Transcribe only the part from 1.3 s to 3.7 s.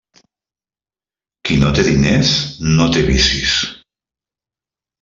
Qui no té diners, no té vicis.